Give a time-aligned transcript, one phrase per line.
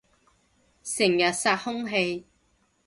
[0.83, 2.25] 成日殺空氣